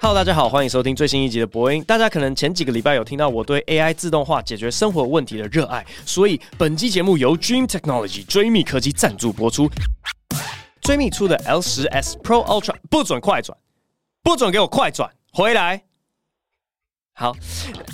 [0.00, 1.82] Hello，大家好，欢迎收听最新一集的播音。
[1.84, 9.68] 大家可能前几个礼拜有听到我对 AI 自动化解决生活问题的热爱，所以本期节目由 Dream Technology 追觅科技赞助播出。
[10.80, 13.58] 追觅出的 L 十 S Pro Ultra 不准快转，
[14.22, 15.87] 不准给我快转回来。
[17.20, 17.34] 好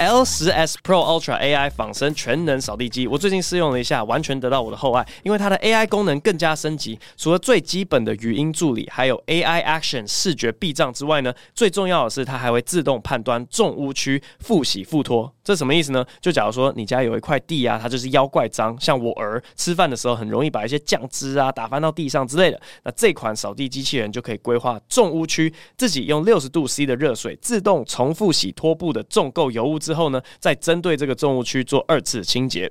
[0.00, 5.06] ，L 十 S Pro Ultra AI 仿生全能扫地机，我最近试用了一下，完全得到我的厚爱。
[5.22, 15.32] 因为它的 AI 功能更加升级，除了最基本的语音助理，还有 AI Action 视觉避障之外呢，最重要的是它还会自动判断重污区复洗复拖。
[15.42, 16.04] 这什么意思呢？
[16.20, 29.02] 就假如说你家有一块地啊，它就是妖怪脏，像我儿吃饭的时候很容易把一些酱汁啊打翻到地上之类的，那这款扫地机器人就可以规划重污区，自己用六十度 C 的热水自动重复洗拖布的。
[29.14, 32.68] 重够油污之后呢，再针对这个重污区做二次清洁。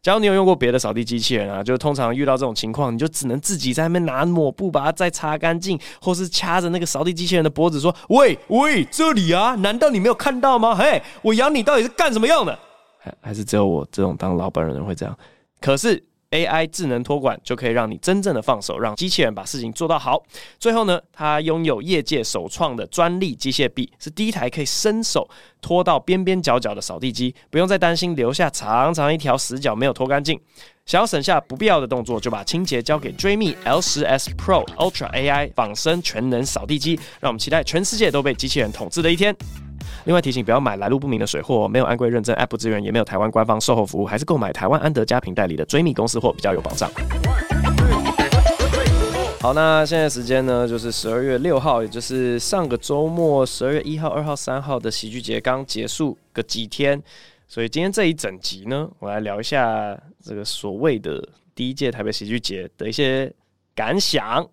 [0.00, 10.74] 假如你有用过别的扫地机器人啊，就通常遇到这种情况，你就只能自己在那边拿抹布把它再擦干净，或是掐着那个扫地机器人的脖子说：“喂喂，这里啊，难道你没有看到吗？
[10.74, 12.58] 嘿，我养你到底是干什么用的？
[12.98, 15.14] 还还是只有我这种当老板的人会这样？
[15.60, 20.22] 可是。” AI 智能托管就可以让你真正的放手，让机器人把事情做到好。
[20.58, 25.28] 最后呢，它拥有业界首创的专利机械臂，是第一台可以伸手
[25.60, 30.40] 拖到边边角角的扫地机，不用再担心留下长长一条死角没有拖干净。
[30.84, 39.36] 想要省下不必要的动作，就把清洁交给追觅 L10S Pro Ultra AI 仿生全能扫地机，让我们期待全世界都被机器人统治的一天。
[40.04, 46.90] 另外提醒，不要买来路不明的水货，没有安规认证，App 资源，也没有台湾官方售后服务，还是购买台湾安德家品代理的追觅公司货比较有保障。
[49.40, 57.02] 好，那现在时间呢，就是十二月六号，也就是上个周末十二月一号、二号、三号的喜剧节刚结束个几天，
[57.48, 63.32] 所以今天这一整集呢，我来聊一下这个所谓的第一届台北喜剧节的一些
[63.74, 64.46] 感想。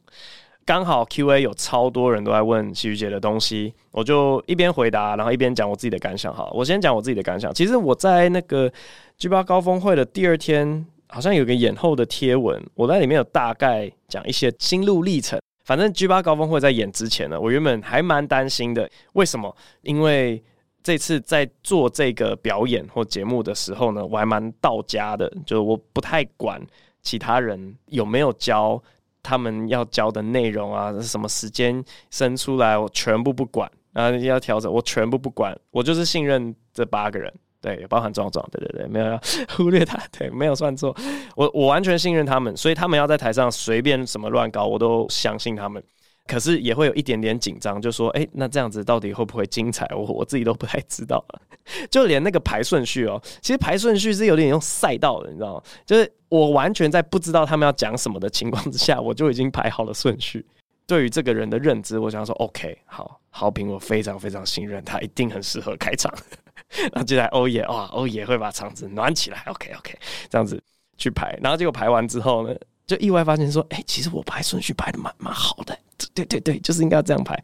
[0.70, 6.32] 刚好 Q&A 有超多人都在问喜剧姐的东西，我就一边回答，然后一边讲我自己的感想。
[6.32, 7.52] 好，我先讲我自己的感想。
[7.52, 8.72] 其实我在那个
[9.18, 15.40] G8 高峰会的第二天，好像有个演后的贴文，我在里面有大概讲一些心路历程。
[15.66, 18.88] 反正 G8 高峰会在演之前呢，我原本还蛮担心的。
[19.14, 19.52] 为什么？
[19.82, 20.40] 因为
[20.84, 26.62] 这次在做这个表演或节目的时候呢，我还蛮到家的，就我不太管
[27.02, 28.80] 其他人有没有教。
[29.22, 33.70] 他们要教的内容啊，什么时间生出来，我全部不管。
[33.94, 35.58] 啊要调整，我全部不管。
[35.72, 39.20] 我就是信任这八个人，对，包含壮壮，对对对，没有要
[39.58, 40.96] 忽略他，对，没有算错。
[41.36, 45.84] 我我完全信任他们，所以他们要在台上随便什么乱搞，我都相信他们。
[46.30, 49.88] 可是也会有一点点紧张，就说，哎、那这样子到底会不会精彩？
[49.96, 51.42] 我我自己都不太知道了。
[51.90, 55.64] 就连那个排顺序哦，其实排顺序是有点用赛道的，你知道吗？
[55.88, 60.46] 就是我完全在不知道他们要讲什么的情况之下，我就已经排好了顺序。
[60.86, 66.12] 对于这个人的认知，我想说，OK，好，好评，我非常非常信任他，一定很适合开场。
[66.94, 69.98] 然后接下来欧爷，哇，欧爷会把场子暖起来，OK OK，
[70.30, 70.62] 这样子
[70.98, 71.38] 去排。
[71.42, 72.56] 然后结果排完之后呢，
[72.90, 75.78] 就意外发现说，哎、其实我排顺序排的蛮蛮好的。
[76.16, 77.36] 对对对，就是应该这样排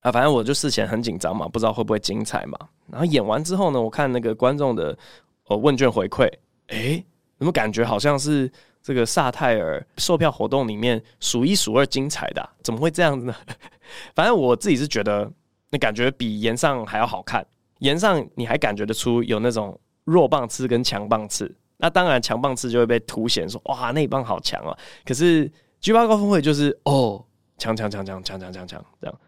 [0.00, 0.10] 啊！
[0.10, 2.58] 反正我就事前很紧张嘛，不知道会不会精彩嘛。
[2.90, 4.98] 然后演完之后呢，我看那个观众的
[5.46, 6.28] 呃问卷回馈，
[6.68, 7.04] 诶，
[7.38, 8.50] 怎么感觉好像是
[8.82, 12.50] 这个萨泰尔售票活动里面数一数二精彩的？
[12.64, 13.34] 怎么会这样子呢？
[14.16, 15.30] 反正我自己是觉得，
[15.70, 17.46] 那感觉比炎上还要好看。
[17.78, 24.72] 炎上你还感觉得出有那种弱棒次跟强棒次，那当然强棒次就会被凸显说哇那一棒好强啊。
[25.04, 25.46] 可是
[25.82, 27.22] G8 高峰会就是哦。
[27.58, 29.20] 强强强强强强强强，这样。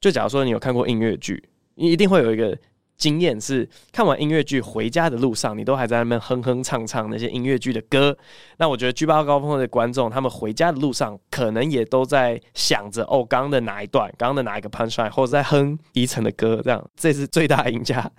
[0.00, 1.40] 就假如说你有看过音乐剧，
[1.76, 2.58] 你一定会有一个
[2.96, 8.16] 经验是，看完音乐剧回家的路上，你都还在那边哼哼唱唱那些音乐剧的歌。
[8.56, 16.84] 那我觉得 G8 高峰会的观众，他们回家的路上，可能也都在想着哦，刚刚的哪一段，刚刚的哪一个 punchline，或者在哼宜城的歌，这样。
[16.96, 18.10] 这是最大赢家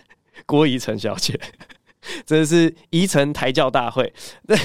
[0.45, 1.37] 郭宜城小姐，
[2.25, 4.13] 这是宜城抬轿大会。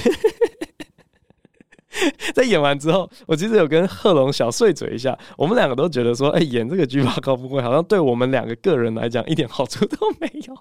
[2.33, 10.55] 在演完之后，我其实有跟贺龙小碎嘴一下，我们两个都觉得说，哎、演这个菊花高峰会好像对我们两个个人来讲一点好处都没有。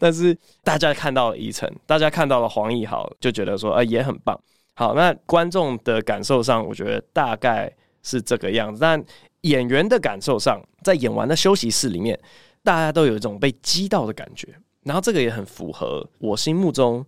[0.00, 4.36] 但是大家看到了宜城，大家看到了黄奕豪，就觉得说，哎、也很棒。
[4.74, 7.72] 好，那观众的感受上，我觉得大概
[8.02, 8.80] 是这个样子。
[8.80, 9.00] 但
[9.42, 12.18] 演员的感受上，在演完的休息室里面，
[12.64, 14.48] 大家都有一种被击到的感觉。
[14.84, 17.04] 然后这个也很符合我心目中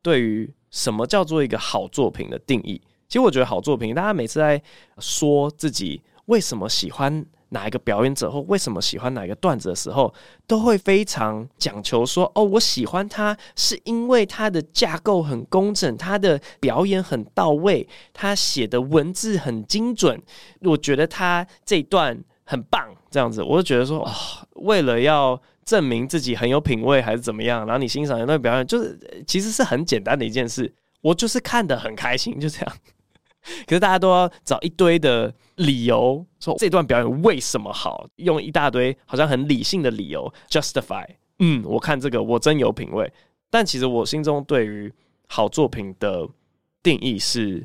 [0.00, 2.80] 对于什么叫做一个好作品的定义。
[3.08, 4.60] 其实我觉得好作品，大家每次在
[4.98, 10.12] 说自己为什么喜欢哪一个表演者，或为什么喜欢哪一个段子的时候，
[10.48, 20.20] 都会非常讲求说：“哦，我喜欢他是因为他的架构很工整，他的表演很到位，他写的文字很精准。
[20.62, 24.10] 我觉得他这段很棒这样子，我就觉得说、哦，
[24.54, 30.72] 为了要证明自己很有品味还是怎么样，然后你欣赏一段表演，就是其实是很简单的一件事，
[31.02, 32.76] 我就是看得很开心，就这样。
[33.66, 41.06] 可是大家都要找一堆的理由，说这段表演为什么好，用一大堆好像很理性的理由 justify。
[41.38, 43.12] 嗯，我看这个我真有品味，
[43.50, 44.92] 但其实我心中对于
[45.28, 46.26] 好作品的
[46.82, 47.64] 定义是，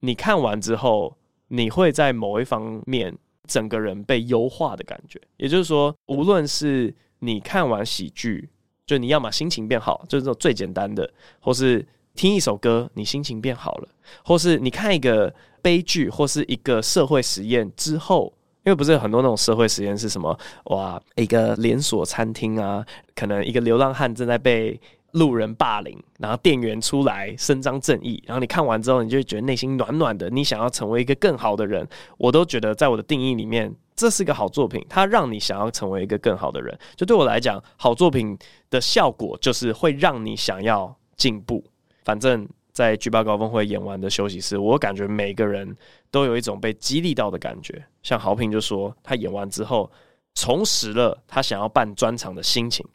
[0.00, 1.16] 你看完之后，
[1.48, 5.20] 你会在某一方面整个人被优化的感觉。
[5.36, 8.48] 也就是说，无论是你看完喜剧，
[8.86, 11.10] 就你要么心情变好，就是这种最简单的，
[11.40, 11.86] 或是。
[12.14, 13.88] 听一首歌，你心情变好了，
[14.24, 15.32] 或是你看一个
[15.62, 18.32] 悲剧，或是一个社会实验之后，
[18.64, 20.36] 因为不是很多那种社会实验是什么？
[20.64, 22.84] 哇，一个连锁餐厅啊，
[23.14, 24.80] 可能一个流浪汉正在被
[25.12, 31.86] 路人霸凌，然后店员出来伸张正义，然后你看完之后，你就会觉得内心暖暖的，你想要成为一个更好的人。
[32.18, 36.78] 我都觉得，在我的定义里面，这是个好作品，它让你想要成为一个更好的人。
[36.94, 38.38] 就对我来讲，好作品
[38.68, 41.64] 的效果就是会让你想要进步。
[42.04, 45.76] 反正，在 G8 高峰会演完的休息室，我感觉每个人
[46.10, 47.82] 都有一种被激励到的感觉。
[48.02, 49.90] 像豪平就说，他演完之后
[50.34, 52.86] 重拾了他想要办专场的心情。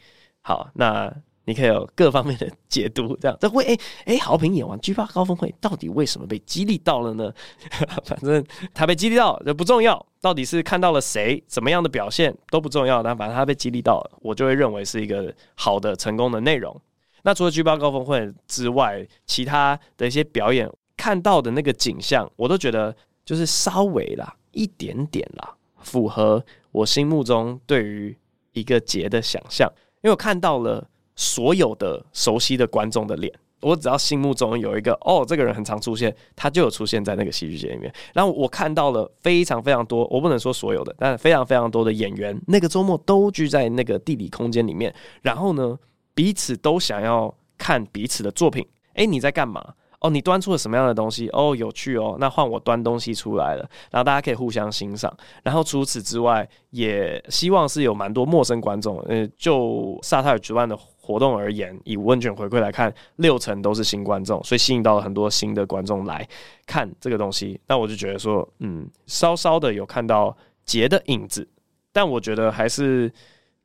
[0.42, 1.14] 好，那
[1.46, 7.34] 你可以有各方面的解读，这样 这会诶诶，豪平演完 G8 高峰会到底为什么被激励到了呢？
[8.06, 8.44] 反正
[8.74, 16.80] 他被激励到这不重要，到底是看到了谁怎么样的表现都不重要，但反正他被激励到了，我就会认为是一个好的成功的内容。
[17.24, 28.18] 那除了 G8 高峰会之外，其他的一些表演看到的那个景象，我都觉得就是稍微啦，一点点啦，符合我心目中对于
[28.52, 29.70] 一个节的想象。
[30.02, 37.94] 因为我看到了所有的熟悉的观众的脸，我只要心目中有一个哦，这个人很常出现，他就有出现在那个戏剧节里面。
[38.14, 44.94] 然后我看到了非常非常多，我不能说所有的，但非常非常多的演员，那个周末都聚在那个地理空间里面。
[45.22, 45.78] 然后呢，
[46.14, 48.66] 彼此都想要看彼此的作品，
[48.96, 49.74] 诶，你在干嘛？
[50.02, 51.30] 哦，你端出了什么样的东西？
[51.30, 55.16] 哦，有趣哦，那换我端东西出来了，然后大家可以互相欣赏。
[55.44, 59.00] 然后除此之外，也希望是有蛮多陌生观众。
[59.04, 66.28] 呃，就萨塔尔举办的活动而言，以问卷回馈来看，六成都是新观众，所以吸引到了很多新的观众来
[66.66, 67.60] 看这个东西。
[67.68, 70.36] 那我就觉得说，嗯，稍稍的有看到
[70.66, 71.48] 节的影子，
[71.92, 73.12] 但我觉得还是。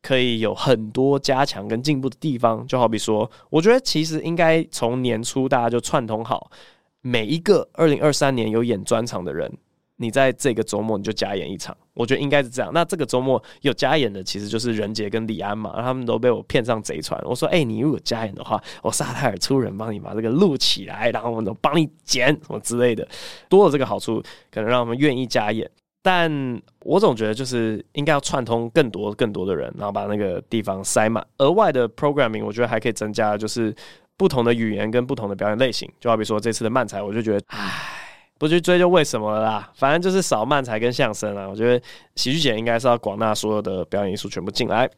[0.01, 6.53] 可以有很多加强跟进步的地方，就好比说，我觉得其实应该从年初大家就串通好，
[7.01, 9.53] 每一个二零二三年有演专场的人，
[10.01, 12.71] 你在这个周末你就加演一场，我觉得应该是这样。
[12.73, 17.21] 那这个周末有加演的，其实就是仁杰跟李安嘛，他们都被我骗上贼船。
[17.25, 23.07] 我说，哎、你如果加演的话，我撒泰尔出人帮你把这个录起来，然后我们都帮你剪什么之类的，
[23.49, 25.69] 多了这个好处，可能让我们愿意加演。
[26.01, 31.27] 但我总觉得就是应该要串通更多更多的人，然后把那个地方塞满。
[31.39, 33.75] 额外的 programming，我觉得还可以增加，就是
[34.17, 35.91] 不同的语言跟不同的表演类型。
[36.01, 38.08] 就好比说这次的漫才，我就觉得，唉，
[38.39, 41.47] 不去追究为什么了啦，反正就是少漫才跟相声啦。
[41.47, 44.89] 我觉得喜剧节应该是要广纳所有的表演艺术全部进来，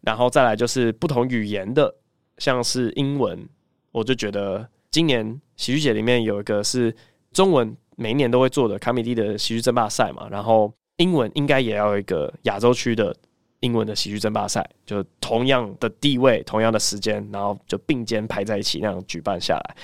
[0.00, 1.94] 然后再来就是不同语言的，
[2.38, 3.48] 像是英文，
[3.92, 6.92] 我就觉得今年喜剧节里面有一个是
[7.32, 7.76] 中文。
[7.98, 13.16] 每一年都会做的卡米蒂的喜剧争霸赛嘛，然后英文应该也要有一个亚洲区的
[13.60, 19.76] 英文的喜剧争霸赛，就同样的地位、同样的时间，然后就并肩排在一起那样举办下来。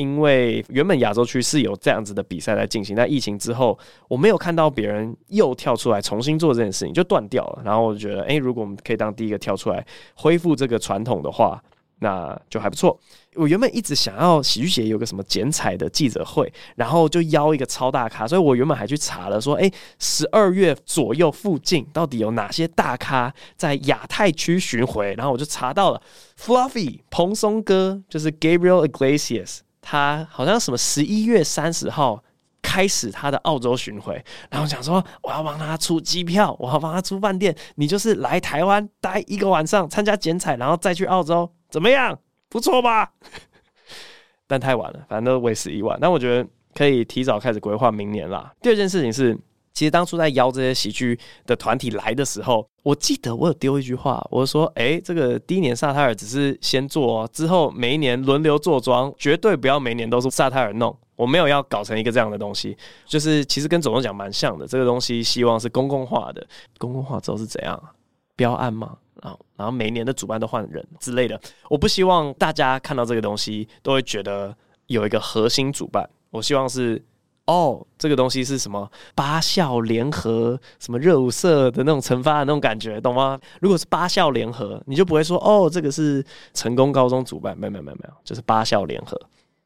[0.00, 3.78] 因为原本亚洲区是有这样子的比赛来进行，但疫情之后，
[4.08, 7.62] 我没有看到别人又跳出来重新做这件事情，就断掉了。
[7.64, 11.62] 然后我就觉得，诶，如果我们可以当第一个跳出来恢复这个传统的话。
[12.02, 12.98] 那就还不错。
[13.34, 25.14] 我原本一直想要喜剧节有个什么剪彩的记者会，然后就邀一个超大咖，所以我原本还去查了，说，诶，十二月左右附近到底有哪些大咖在亚太区巡回？
[25.18, 26.00] 然后我就查到了
[26.38, 32.22] ，Fluffy 蓬松哥就是 Gabriel Iglesias，他好像什么十一月三十号
[32.62, 41.50] 开始他的澳洲巡回，然后想说我要帮他出机票，我要帮他出饭店，你就是来台湾待一个晚上参加剪彩，然后再去澳洲。
[41.70, 42.18] 怎么样？
[42.48, 43.12] 不错吧？
[44.46, 45.96] 但太晚了，反正都为时已晚。
[46.00, 48.52] 那我觉得可以提早开始规划明年啦。
[48.60, 49.38] 第二件事情是，
[49.80, 60.94] 其实当初在邀这些喜剧的团体来的时候，我记得我有丢一句话，我说：“哎、欸，这个第一年萨泰尔只是先做，之后每一年轮流做庄，绝对不要每年都是萨泰尔弄。
[61.16, 62.76] 我没有要搞成一个这样的东西，
[63.08, 64.66] 就是其实跟总统奖蛮像的。
[64.66, 66.46] 这个东西希望是公共化的，
[66.76, 67.88] 公共化之后是怎样啊？
[68.36, 71.40] 标案吗？”然后，然后每一年的主办都换人之类的。
[71.70, 74.54] 我不希望大家看到这个东西都会觉得
[74.88, 76.06] 有一个核心主办。
[76.28, 77.02] 我希望是
[77.50, 83.36] 哦，这个东西是什么八校联合什么热舞社的那种惩罚的那种感觉，懂吗？
[83.60, 89.20] 如果是八校联合，你就不会说哦，这个是成功高中主办，没有没有没有没有，就是八校联合。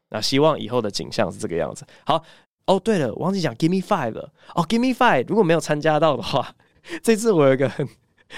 [0.09, 1.85] 那希望以后的景象是这个样子。
[2.05, 2.23] 好，
[2.65, 4.31] 哦对了，忘记讲 Give me five 了。
[4.55, 6.55] 哦，Give me five，如果没有参加到的话，
[7.03, 7.87] 这次我有一个很。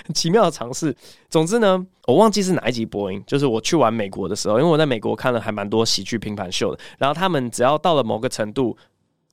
[0.06, 0.94] 很奇妙的尝试。
[1.30, 6.80] 总之呢，我忘记是哪一集播音，就是我去完美国的时候，因为我在美国看了还蛮多喜剧拼盘秀的。
[6.98, 8.78] 然后他们只要到了某个程度，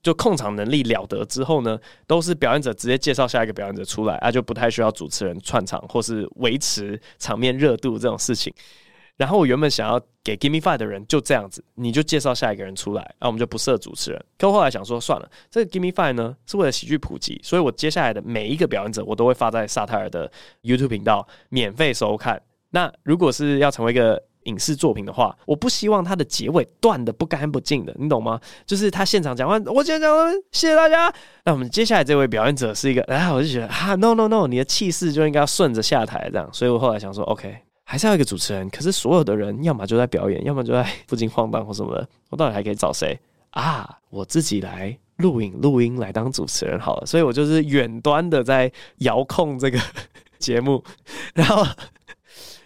[0.05, 8.53] 就控场能力了得之后呢，都是表演者直接介绍下一个表演者出来，啊，就不太需要主持人串场或是维持场面热度这种事情。
[9.17, 14.25] 然后我原本想要给 Give Me Five 的人就这样子，你就介绍下一个人出来，那我们就不设主持人。
[14.37, 20.31] 可我后来想说，算了，这个 Give Me Five 呢是为了喜剧普及，所以我接下来的每一个表演者，我都会发在萨泰尔的
[20.61, 22.39] YouTube 频道免费收看。
[22.69, 28.39] 那如果是要成为一个影视作品的话，我不希望它的结尾断得不干不净的，你懂吗？
[28.65, 31.13] 就是他现场讲完，我今天讲完，谢谢大家。
[31.43, 36.49] 那我们接下来这位表演者是一个，然后我就觉得啊，No No No，你的气势就应该要顺着下台这样。
[36.51, 37.57] 所以我后来想说，OK。
[37.87, 42.07] 还是要一个主持人，可是所有的人要么就在表演，要么就在附近晃荡或什么的。
[42.31, 43.15] 我到底还可以找谁
[43.51, 43.87] 啊？
[44.09, 47.05] 我自己来录影录音来当主持人好了。
[47.05, 48.71] 所以我就是远端的在
[49.01, 49.79] 遥控这个
[50.39, 50.83] 节目，
[51.35, 51.63] 然后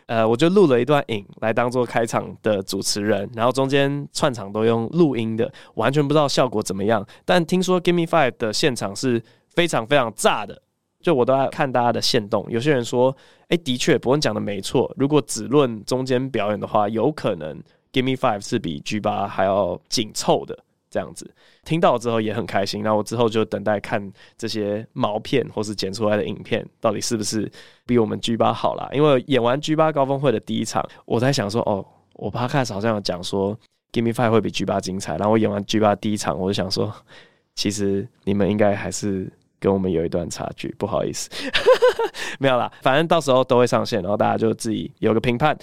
[0.09, 7.05] 呃，我就录了一段影来当做开场的主持人，然后中间串场都用录音的，完全不知道效果怎么样。
[7.23, 10.63] 但听说 Give Me Five 的现场是非常非常炸的。
[10.99, 13.15] 就我都在看大家的现动，有些人说，
[13.49, 14.91] 哎、的确，伯恩讲的没错。
[14.97, 17.61] 如果只论中间表演的话，有可能
[17.93, 20.57] Give Me Five 是比 G 八还要紧凑的
[20.89, 21.29] 这样子。
[21.63, 27.51] 听到之后也很开心，那我之后就等待看这些毛片或是剪出来的影片，到底是不是
[27.85, 28.89] 比我们 G 八好啦？
[28.91, 33.57] 因为演完 G 八高峰会的第一场，我在想说，哦，我 Podcast 好像有讲说
[33.91, 36.93] Give Me Five 会比 G 八精彩，然后我演完 G 八第一场，我就想说，
[37.55, 39.31] 其实你们应该还是。
[39.61, 41.29] 跟我们有一段差距，不好意思，
[42.39, 45.53] 没有啦，反正到时候都会上线，然后大家就自己有个评判。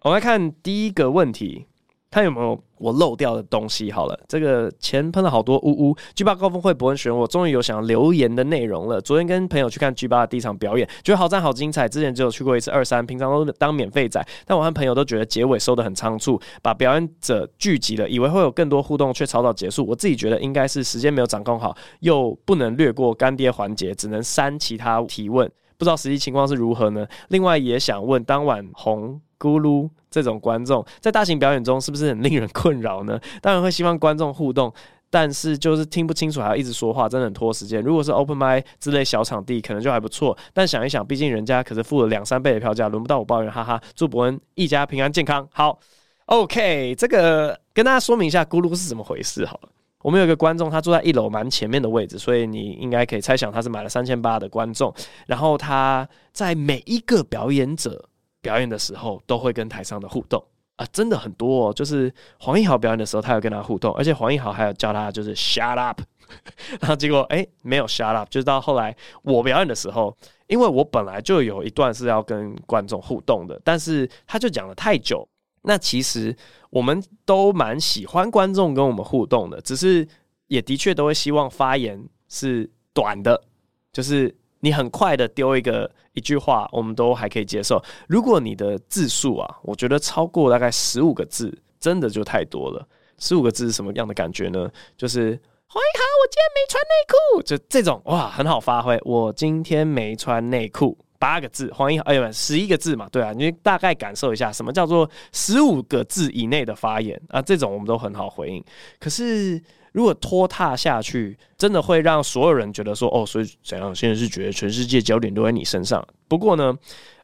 [0.00, 1.64] 我们来看第一个问题。
[2.10, 3.90] 看有没有我漏掉的东西。
[3.90, 5.96] 好了，这个钱喷了好多，呜呜。
[6.14, 9.00] G8 高峰会博恩选我终于有想留言的内容了。
[9.00, 11.88] 昨天跟朋友去看 G8 的第一场表演，觉得好赞好精彩。
[11.88, 19.86] 之前只有去过一次二三，平常都当免费仔，但我和朋友都觉得结尾收得很仓促，把表演者聚集了，以为会有更多互动，却草草结束。
[19.86, 25.50] 我自己觉得应该是时间没有掌控好，又不能略过干爹环节，只能删其他提问。
[25.76, 27.06] 不知道实际情况是如何呢？
[27.28, 33.18] 另外也想问，当晚红咕噜这种观众在大型表演中是不是很令人困扰呢？
[33.42, 34.72] 当然会希望观众互动，
[35.10, 37.82] 但是就是听不清楚还要一直说话，真的很拖时间。
[37.82, 40.38] 如果是 open mic 之类小场地，可能就还不错。
[40.52, 43.80] 但想一想，毕竟人家可是付了两三倍的票价，轮不到我抱怨，哈哈。
[43.96, 45.48] 祝伯恩一家平安健康。
[45.50, 45.76] 好
[46.26, 49.68] ，OK，这个跟大家说明一下咕噜是怎么回事好了。
[50.02, 54.92] 我们有一个观众，他坐在一楼蛮前面的位置，所以你应该可以猜想他是买了三千八的观众。
[55.26, 58.04] 然后他在每一个表演者
[58.44, 60.44] 表演的时候，都会跟台上的互动
[60.76, 61.72] 啊，真的很多哦。
[61.72, 66.00] 就是黄义豪表演的时候，他有跟他互动，而且黄义豪还有叫他就是 shut up。
[66.80, 70.14] 然后结果哎，没有 shut up，就是到后来我表演的时候，
[70.46, 75.26] 因为我本来就有一段是要跟观众互动的，但是他就讲了太久。
[75.66, 76.36] 那其实
[76.68, 80.06] 我们都蛮喜欢观众跟我们互动的，只是
[80.48, 83.42] 也的确都会希望发言是短的，
[83.92, 84.34] 就是
[84.64, 87.82] 你很快的丢一个一句话，我们都还可以接受。
[88.08, 92.88] 如果你的字数啊，我觉得超过大概十五个字，真的就太多了。
[93.18, 94.70] 十五个字是什么样的感觉呢？
[94.96, 98.98] 就是黄一豪，我今天没穿内裤，就这种哇，很好发挥。
[99.04, 100.96] 我今天没穿内裤。
[101.18, 108.64] 八个字，黄一豪，哎呀，十一个字嘛，对啊，你大概感受一下什么叫做十五个字以内的发言啊，这种我们都很好回应。
[108.98, 109.62] 可是
[109.94, 113.94] 如果拖沓下去，真的会让所有人觉得说，哦，所以怎样？
[113.94, 116.04] 现在是觉得全世界焦点都在你身上。
[116.26, 116.76] 不过呢，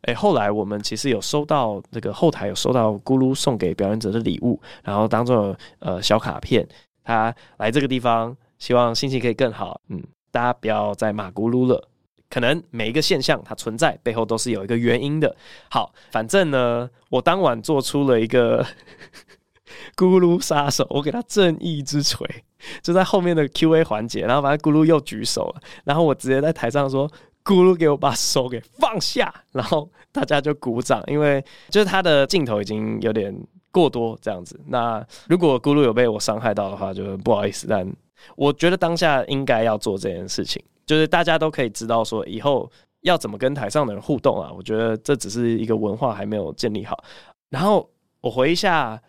[0.03, 6.65] 哎，后来我们其实有收到这个后台有收到咕噜送给表演者的礼物，然后当做呃小卡片，
[7.03, 9.81] 他来这个地方，希望心情可以更好。
[9.89, 10.01] 嗯，
[10.31, 11.89] 大家不要再骂咕噜了。
[12.29, 15.35] 可能每一个现象它存在背后都是有一个原因的。
[15.69, 18.65] 好，反正呢，我当晚做出了一个
[19.97, 22.27] 咕噜杀手，我给他正义之锤，
[22.83, 27.09] 就在后面的 Q&A 环节，然后反正咕噜又举手了，然后我直接在台上说
[27.45, 33.35] ：“咕噜，给我把手给放下。”然后大家就鼓掌，因为就是他的镜头已经有点
[33.71, 34.61] 过多这样子。
[34.67, 37.87] 那如果咕噜有被我伤害到的话，就不好意思，但
[38.37, 40.63] 我觉得当下应该要做这件事情。
[40.87, 42.69] 就是大家都可以知道说以后
[43.03, 47.03] 要怎么跟台上的人互动啊，我觉得这只是一个文化还没有建立好。
[47.49, 47.89] 然后
[48.21, 49.01] 我回一下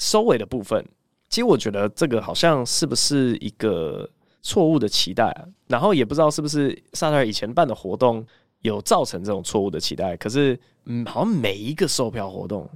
[0.00, 0.84] 收尾的部分，
[1.28, 4.08] 其实我觉得这个好像是不是一个
[4.42, 5.44] 错误的期待啊。
[5.68, 8.26] 然后也不知道是不是萨特以前办的活动
[8.62, 10.16] 有造成这种错误的期待。
[10.16, 12.68] 可是，嗯，好像每一个售票活动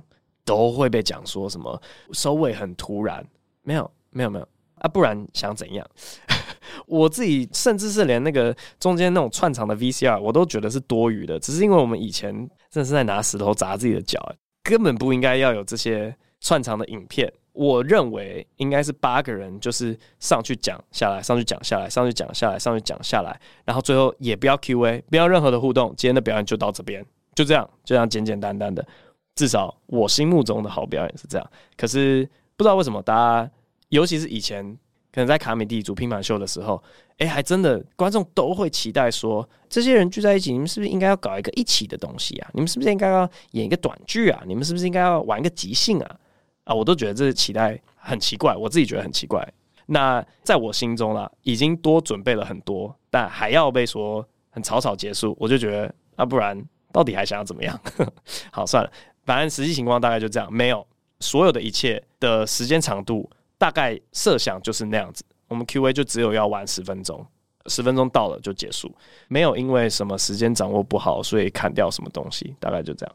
[0.44, 3.26] 都会被讲说什么收尾很突然，
[3.62, 5.84] 没有，没有，没有啊，不然想怎样？
[6.86, 12.32] 我自己甚至是连那个中间那种串场的 VCR 我都觉得是多余的，只是因为我们以前
[12.70, 14.20] 真的是在拿石头砸自己的脚，
[14.62, 17.32] 根本不应该要有这些串场的影片。
[17.52, 28.86] 我认为应该是八个人，就是上去讲下来，上去讲下来，上去讲下来，上去讲下来，然后最后也不要 Q&A，不要任何的互动，今天的表演就到这边，就这样，就这样简简单单的。
[29.34, 31.50] 至少我心目中的好表演是这样。
[31.76, 33.50] 可是不知道为什么大家，
[33.88, 34.76] 尤其是以前。
[35.14, 36.82] 可能在卡米地主拼盘秀的时候，
[37.18, 42.50] 哎、还真的观众都会期待说，这些人聚在一起，你们是不是应该要搞一个一起的东西啊？
[42.52, 44.42] 你们是不是应该要演一个短剧啊？
[44.44, 46.16] 你们是不是应该要玩一个即兴啊？
[46.64, 49.46] 啊，我都觉得这是期待很奇怪，我自己觉得很奇怪。
[49.86, 57.78] 那在我心中啦，已经多准备了很多，但还要被说很草草结束，我就觉得啊，不然到底还想要怎么样？
[58.50, 58.90] 好，算了，
[59.24, 60.86] 反正实际情况大概就这样，没有
[61.20, 63.30] 所有的一切的时间长度。
[63.56, 67.24] 大概设想就是那样子，我们 Q&A 就只有要玩十分钟，
[67.66, 68.92] 十分钟到了就结束，
[69.28, 73.14] 没有因为什么时间掌握不好，所以砍掉什么东西，大概就这样。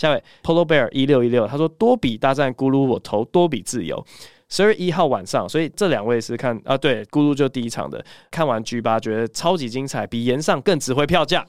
[0.00, 4.02] 下位 Polo Bear 一六一六，他说多比大战咕噜，我投多比自由。
[4.48, 11.46] 十二月一号晚上，所以这两位是看啊，对，咕噜就第一场的，看完 G 八觉得超级精彩，比岩上更值回票价。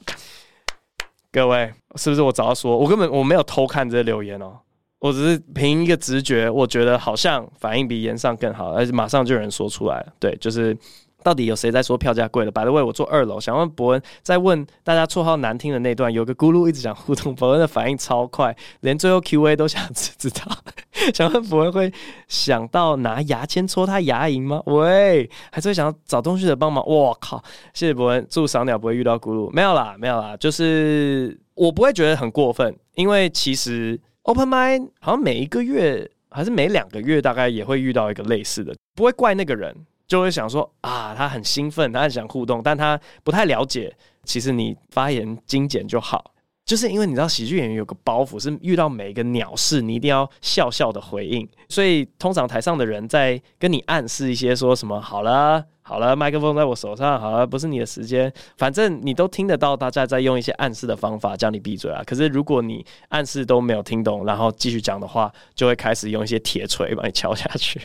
[1.31, 4.59] 各位是不是我早说，我根本我没有偷看这留言哦。
[4.99, 10.13] 我只是凭一个直觉，我觉得好像反应比岩上更好，而且马上就有人说出来了。
[10.19, 10.77] 对，就是
[11.23, 20.57] 到底有谁在说票价贵了？By the way，我坐二楼，想问伯恩，在问大家绰号难听的那段，有个咕噜一直想互动，伯恩的反应超快，连最后 Q&A 都想知道。
[21.13, 21.91] 想问伯恩会
[22.27, 24.61] 想到拿牙签戳他牙龈吗？
[24.65, 26.85] 喂，还是会想要找东西的帮忙？
[26.87, 29.49] 我靠，谢谢伯恩，祝赏鸟不会遇到咕噜。
[29.51, 33.99] 没有啦，没有啦，就是我不会觉得很过分，因为其实。
[34.23, 39.75] Open Mind 好像每一个月还是每两个月，大概也会遇到一个类似的，不会怪那个人，
[40.11, 43.95] 就会想说啊，他很兴奋，他很想互动，但他不太了解，
[44.25, 46.33] 其实你发言精简就好。
[46.65, 51.47] 就是因为你知道喜剧演员有个包袱，是遇到每一个鸟事，你一定要笑笑的回应。
[51.69, 62.03] 所以通常台上的人在跟你暗示一些说什么“好了，好了，麦克风在我手上，好了，不是你的时间”，反正你都听得到大家在用一些暗示的方法叫你闭嘴啊。
[62.05, 67.79] 可是如果你暗示都没有听懂，然后继续讲的话，就会开始用一些铁锤把你敲下去。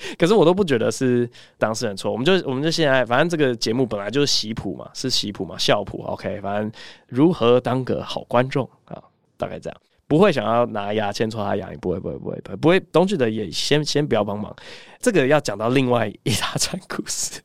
[0.16, 6.02] 可是我都不觉得是当事人错，我们就我们就现在，反正这个节目本来就是习谱嘛，是习谱嘛，笑谱。
[6.04, 6.72] OK，反正
[7.08, 9.02] 如何当个好观众啊，
[9.36, 14.54] 大概这样，不会想要拿牙签戳他牙，不会不会不会不会不会，东区的也先先不要帮忙，
[15.00, 17.40] 这个要讲到另外一大串故事。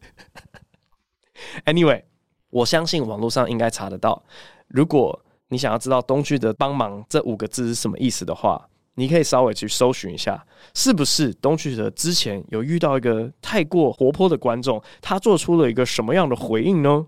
[1.65, 2.03] Anyway，
[2.49, 4.23] 我相信网络上应该查得到，
[4.67, 8.69] 如果你想要知道东区的帮忙这五个字是什么意思的话。
[8.95, 17.05] 你可以稍微去搜寻一下，是不是东区的之前有遇到一个太过活泼的观众，他做出了一个什么样的回应呢？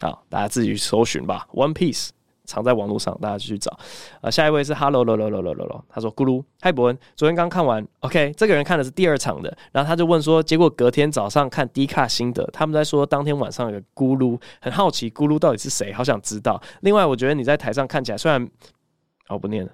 [0.00, 1.46] 好，大家自己去搜寻吧。
[1.54, 2.08] One Piece
[2.44, 3.76] 藏在网络上，大家去找。
[4.20, 16.60] 啊，下一位是 Hello 咯咯咯咯咯咯，他说咕噜，嗨伯恩，昨天刚看完，OK，这个人看的是第二场的，然后他就问说，结果隔天早上看 D 卡心得，他们在说当天晚上有个咕噜，很好奇咕噜到底是谁，好想知道。
[16.80, 18.48] 另外，我觉得你在台上看起来虽然，
[19.28, 19.72] 我不念了。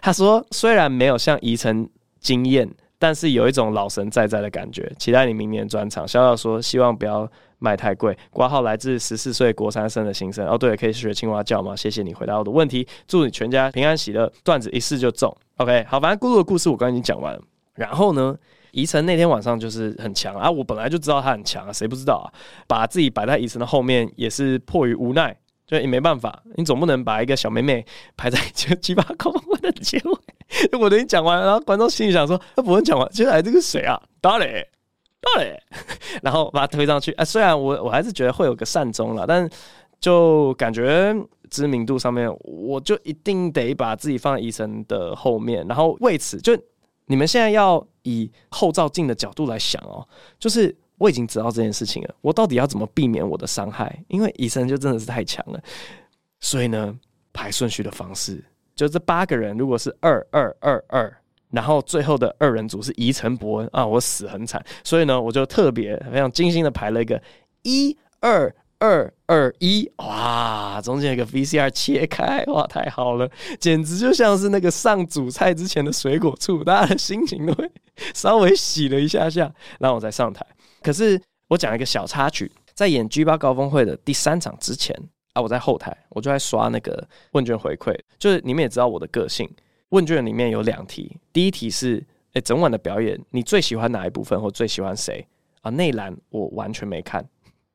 [0.00, 1.88] 他说：“虽然没有像宜城
[2.20, 2.68] 惊艳，
[2.98, 4.90] 但是有一种老神在在的感觉。
[4.98, 10.46] 期待你明年专场。”小小说：“希望不要卖太贵。”挂号来自十四岁国三生的新生。
[10.46, 11.76] 哦，对，可以学青蛙叫吗？
[11.76, 12.86] 谢谢你回答我的问题。
[13.06, 14.32] 祝你全家平安喜乐。
[14.42, 15.34] 段子一试就中。
[15.56, 17.38] OK，好，反正咕噜的故事我刚刚已经讲完。
[17.74, 18.36] 然后呢，
[18.70, 22.26] 宜城那天晚上就是很强啊，我本来就知道他很强啊，谁不知道啊？
[22.66, 25.36] 把自己摆在宜城的后面，也是迫于无奈。
[25.66, 27.84] 就也没办法，你总不能把一个小妹妹
[28.16, 30.78] 排在就七八公分的结尾。
[30.78, 33.98] 我等你讲完，然后观众心里想说：“那伯恩讲完，接下来这个谁啊？
[34.20, 34.68] 到嘞，
[35.22, 35.58] 到嘞。”
[36.22, 37.12] 然后把他推上去。
[37.12, 39.48] 啊，虽然我我还是觉得会有个善终了，但
[40.00, 41.14] 就感觉
[41.48, 45.66] 知名度上面，我就一定得把自己放在医生的后面。
[45.66, 46.54] 然后为此，就
[47.06, 50.06] 你们现在要以后照镜的角度来想哦，
[50.38, 50.76] 就是。
[50.98, 54.02] 我已经知道这件事情了，我到底要怎么避免我的伤害？
[54.08, 55.60] 因为医生就真的是太强了，
[56.40, 56.94] 所以呢，
[57.32, 58.44] 排顺序的方式，
[58.76, 61.16] 就这八个人，如果是二二二二，
[61.50, 67.20] 然后最后的二人组是宜城伯恩啊，我死很惨，所以呢，我就特别非常精心的排了一个
[67.62, 73.28] 一二二二一，哇，中间有个 VCR 切开，哇，太好了，
[73.58, 77.70] 简直就像是那个上主菜之前的水果醋，大家的心情都会
[78.14, 80.44] 稍微洗了一下下，然后我再上台。
[80.84, 81.18] 可是
[81.48, 84.94] 我讲一个小插曲，在演 G8 高峰会的第三场之前
[85.32, 89.50] 啊，我在后台，我就在刷那个问卷回馈，就是你们也知道我的个性，
[89.88, 91.96] 问卷里面有两题，第一题是，
[92.34, 95.26] 诶、欸，整晚的表演你最喜欢哪一部分或最喜欢谁
[95.62, 95.70] 啊？
[95.70, 97.26] 那栏我完全没看，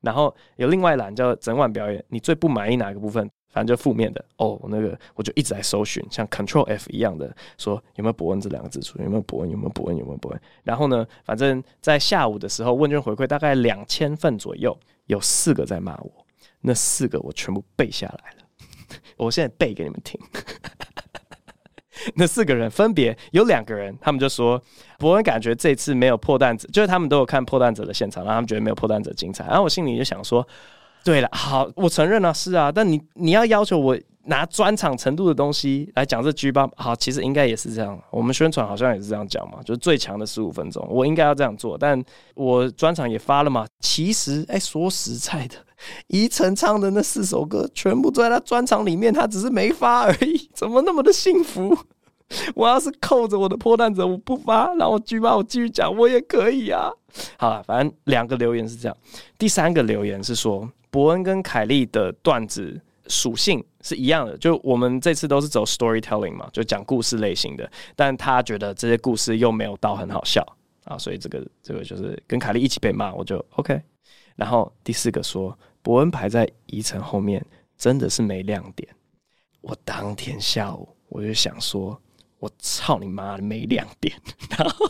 [0.02, 3.28] 然后有另外一栏叫整晚表演你最不满意哪个部分？
[3.50, 10.40] 反正就负面的哦，那个我就一直在搜寻，像 Control F 一样的，说有没有博恩这两个字出，有没有博恩，有没有博恩，有没有博恩。
[10.62, 16.10] 然后呢，反正在下午的时候，问卷回馈大概两千份左右，有四个在骂我，
[16.60, 20.20] 那四个我全部背下来了， 我现在背给你们听。
[22.14, 24.62] 那四个人分别有两个人，他们就说
[24.96, 29.44] 博恩感觉这次没有破蛋者，就是他们都有看破蛋者的现场，然后他们觉得没有破蛋者精彩。
[29.46, 30.46] 然后我心里就想说。
[31.04, 37.98] 对了，好，我承认了，是啊，但你你要要求我拿专场程度的东西来讲这 G8，好，其实应该也是这样。
[38.10, 41.76] 我们宣传好像也是这样讲嘛，就是最强的十五分钟，我应该要这样做。
[41.78, 42.00] 但
[42.34, 45.56] 我专场也发了嘛，其实，哎，说实在的，
[46.08, 51.76] 宜晨唱的那四首歌全部都在他专场里面，他只是没发而已，怎么那么的幸福？
[52.54, 56.90] 我要是扣着我的破蛋者我不发，然后 G8 我继续讲，我也可以啊。
[57.38, 58.96] 好了，反正两个留言是这样，
[59.38, 60.70] 第三个留言是说。
[60.90, 67.70] 伯恩跟凯莉的段子属性是一样的，就我们这次都是走 storytelling 嘛，就讲故事类型的。
[67.96, 70.44] 但他觉得这些故事又没有到很好笑
[70.84, 73.80] 啊，所以这个这个就是跟凯莉一起被骂，我就 OK。
[74.36, 77.44] 然后第四个说，伯恩排在宜晨后面
[77.76, 78.88] 真的是没亮点。
[79.60, 82.00] 我当天下午我就想说，
[82.38, 84.14] 我操你妈的没亮点。
[84.58, 84.86] 然后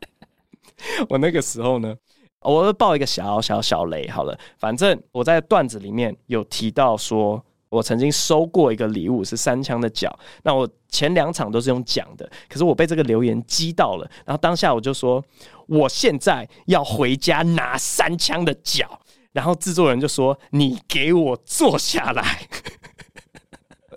[1.08, 1.96] 我那个时候呢。
[2.44, 10.16] 我爆一个小小小雷好了，反正我在段子里面有提到说，我曾经收过一个礼物是三枪的脚。
[10.42, 15.24] 那我前两场都是用讲的，可是我被这个留言激到了，然后当下我就说，
[15.66, 19.00] 我现在要回家拿三枪的脚。
[19.32, 22.46] 然后制作人就说，你给我坐下来。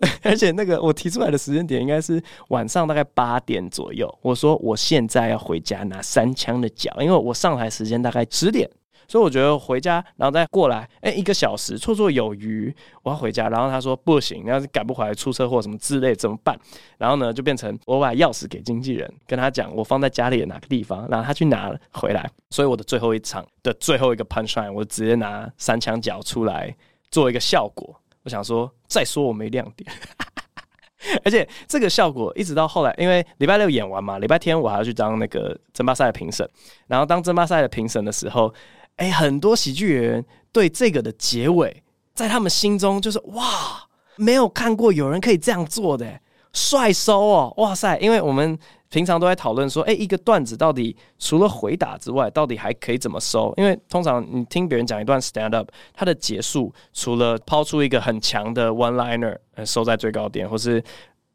[0.24, 4.14] 而且那个我提出来的时间点应该是晚上大概八点左右。
[4.22, 8.70] 我说我现在要回家拿三枪的脚，因为我上台时间大概十点，
[9.08, 13.50] 所以我觉得回家然后再过来，哎，一个小时绰绰有余，我要回家。
[13.50, 16.58] 然后他说不行，要是赶不回来出车祸什么之类怎么办？
[16.98, 22.30] 然后呢就变成我把钥匙给经纪人，跟他讲我放在家里的哪个地方，然后他去拿回来。
[22.50, 26.76] 所以我的最后一场的最后一个攀帅我直接拿三枪脚出来
[27.10, 27.96] 做一个效果。
[28.28, 29.90] 我想说，再说我没亮点，
[31.24, 36.46] 而且这个效果一直到后来，因为礼拜六演完嘛，礼拜天我还要去当那个争霸赛的评审。
[36.88, 38.54] 然后当争霸赛的评审的时候，
[38.98, 41.82] 哎、很多喜剧演员对这个的结尾，
[42.14, 43.88] 在他们心中就是哇，
[44.18, 46.20] 没有看过有人可以这样做的、
[46.52, 47.98] 帅收哦，哇塞！
[48.00, 48.60] 因为我们。
[48.90, 53.54] 平常都在讨论说，哎、一个段子到底除了回答之外，到底还可以怎么收？
[53.58, 60.82] 因为通常你听别人讲一段 stand up，它的结束除了抛出一个很强的 one liner，呃，收在最高点，或是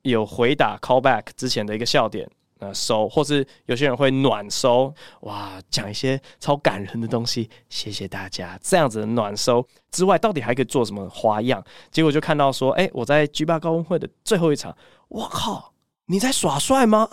[0.03, 2.27] 有回答 callback 之前的一个笑点，
[2.59, 11.63] 呃，收，或是有些人会暖收，哇，讲一些超感人的东西，谢谢大家，这样子的暖收之外，到底还可以做什么花样？
[11.91, 14.75] 结果就看到说，哎、我在 G8 高峰会的最后一场，
[15.09, 15.71] 我靠！
[16.07, 17.09] 你在耍帅吗？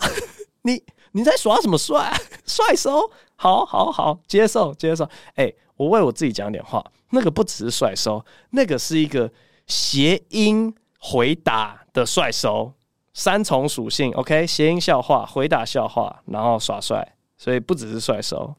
[0.62, 2.12] 你你在耍什么帅？
[2.44, 5.08] 帅收，好好好，接受接受。
[5.34, 9.30] 哎、我为我自己讲点话，那个不只是帅收，那个是一个
[9.66, 12.72] 谐音回答的帅收，
[13.14, 14.12] 三重属性。
[14.12, 18.54] OK，谐音笑话，回答笑话，然后耍帅，所以不只是帅收。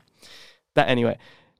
[0.73, 1.17] 但 anyway，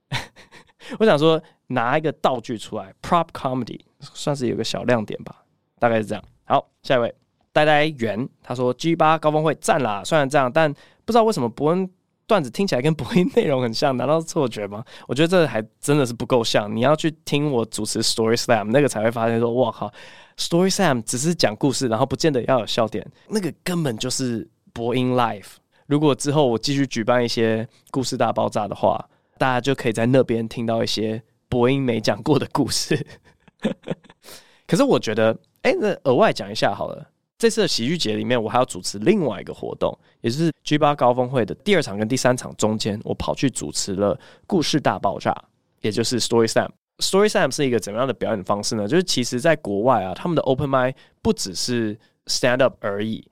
[1.00, 5.44] 我想说拿一个道具出来，prop comedy 算是有个小亮点吧，
[5.80, 6.24] 大概是这样。
[6.46, 7.14] 好，下一位。
[7.54, 10.74] 呆呆圆，他说 G8 高峰会赞啦，虽然这样，但
[11.06, 11.90] 不知道为什么博恩
[12.28, 14.84] 段子听起来跟博恩内容很像，难道是错觉吗？
[15.08, 19.92] 我觉得这还真的是不够像，你要去听我主持 Story Slam 那个才会发现说，哇靠
[20.38, 25.56] ，Story Slam 只是讲故事，然后不见得要有笑点，那个根本就是博恩 Live。
[25.88, 29.04] 如果之后我继续举办一些故事大爆炸的话，
[29.38, 33.06] 大家就可以在那边听到一些博恩没讲过的故事。
[34.66, 37.11] 可是我觉得，哎、那额外讲一下好了。
[37.42, 45.36] 这次的喜剧节里面，我还要主持另外一个活动，也就是 G8 高峰会的第二场跟第三场中间，我跑去主持了故事大爆炸，
[45.82, 46.70] 也就是 Story Slam。
[47.00, 48.88] Story Slam 是一个怎么样的表演方式呢？
[48.88, 53.28] 就是其实在国外啊，他们的 Open Mic 不只是 Stand Up 而已，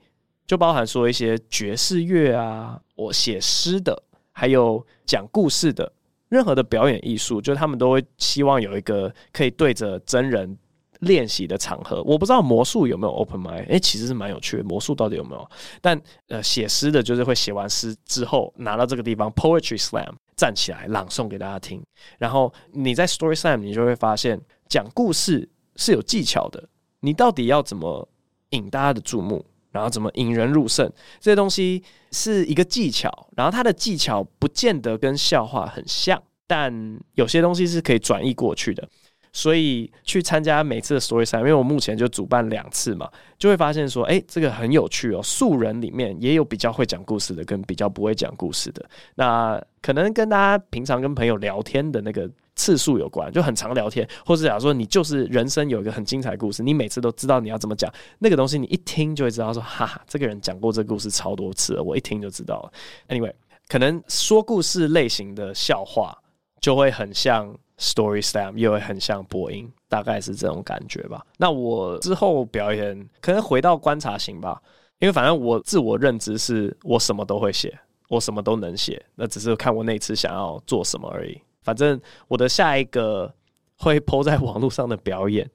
[0.47, 5.93] 就包含说一些爵士乐啊，我写诗的，还有讲故事的，
[6.29, 10.57] 任何的表演艺术，就他们都会希望有一个可以对着真人。
[10.99, 14.63] 练习的场合，我不知道魔术有没有 open mic，哎，其实是蛮有趣的。
[14.63, 15.49] 魔术到底有没有？
[15.81, 21.81] 但呃，写诗的就是会写完诗之后拿到这个地方 poetry slam，站起来朗诵给大家听。
[22.17, 26.67] 然后你在 story time，你就会发现讲故事是有技巧的。
[26.99, 28.07] 你到底要怎么
[28.49, 31.81] 引大家的注目，然后怎么引人入胜，这些东西
[32.11, 33.29] 是一个技巧。
[33.37, 38.85] 然后它的技巧不见得跟笑话很像，但有些东西是可以转移过去的。
[39.31, 45.21] 所以去参加每次的 story time，因为我目前就主办两次嘛，就会发现说，哎，这个很有趣哦。
[45.21, 48.83] 素人里面也有比较会讲故事的，跟比较不会讲故事的。
[49.15, 62.73] 那可能跟大家平常跟朋友聊天的那个次数有关，就很常聊天，或者假如说你就是人生有一个很精彩的故事，你每次都知道你要怎么讲那个东西，你一听就会知道说，哈哈，这个人讲过这故事超多次了，我一听就知道了。
[63.09, 63.33] Anyway，
[63.67, 66.17] 可能说故事类型的笑话
[66.59, 67.55] 就会很像。
[67.79, 71.25] Story Slam 又会很像播音，大概是这种感觉吧。
[71.37, 74.61] 那我之后表演可能回到观察型吧，
[74.99, 81.41] 因为反正我自我认知是我什么都会写，我什么都能写，那只是看我那次想要做什么而已。
[81.63, 83.33] 反正我的下一个
[83.77, 85.49] 会抛在网络上的表演。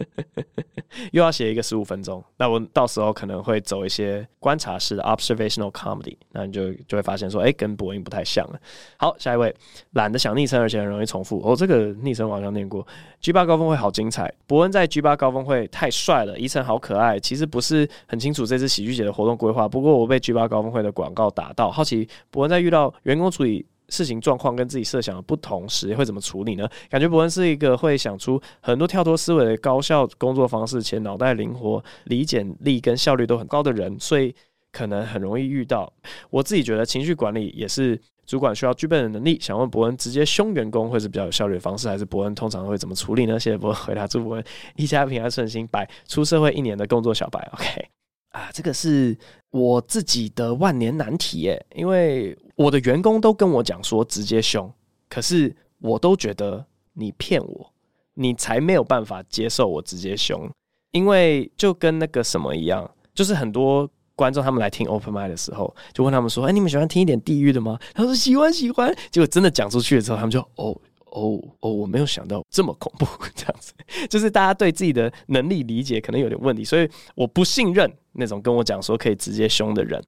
[1.12, 8.60] 又要写一个十五分钟，那我到时候可能会走一些观察式的 observational comedy，那你就就会发现说，哎、跟播音不太像了。
[8.96, 9.54] 好，下一位，
[9.92, 11.40] 懒得想昵称，而且很容易重复。
[11.44, 12.86] 哦，这个昵称我好像念过。
[13.20, 17.20] G 八高峰会好精彩，博恩在 G 八高峰会太帅了，宜晨好可爱。
[17.20, 26.68] 其实不是很清楚这次喜剧节的活动规划，不过我被 G 八高峰会的广告打到，好奇博恩在遇到员工处理事情状况跟自己设想的不同时会怎么处理呢？
[26.88, 34.34] 感觉伯恩是一个会想出很多跳脱思维的高效工作方式，且脑袋灵活、理解力跟效率都很高的人，所以
[34.72, 35.92] 可能很容易遇到。
[36.30, 39.38] 我自己觉得情绪管理也是主管需要具备的能力。
[39.40, 43.38] 想问伯恩，直接凶员工会是比较有效率的方式，还是伯恩通常会怎么处理呢？
[43.38, 44.44] 谢谢伯恩回答，祝伯恩
[44.76, 45.66] 一家平安顺心。
[45.66, 47.99] 百出社会一年的工作小白，OK
[48.30, 49.16] 啊，这个是
[49.50, 52.36] 我自己的万年难题耶，因为。
[52.56, 54.70] 我的员工都跟我讲说直接凶，
[55.08, 56.62] 可是我都觉得
[56.92, 57.72] 你骗我，
[58.12, 60.46] 你才没有办法接受我直接凶，
[60.90, 70.78] 因为就跟那个什么一样，就是很多观众他们来听 Open Mic 的时候，就问他们说：“哎，你们喜欢听一点地狱的吗？”他说：“喜欢，喜欢。”结果真的讲出去的时候，他们就：“哦，
[71.10, 73.06] 哦，哦，我没有想到这么恐怖。
[73.34, 73.72] ”这样子，
[74.08, 80.02] 就是大家对自己的能力理解可能有点问题，所以我不信任那种跟我讲说可以直接凶的人。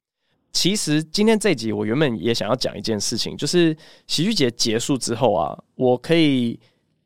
[0.52, 6.60] 其实今天这集我原本也想要讲一件事情，就是喜剧节结束之后啊，我可以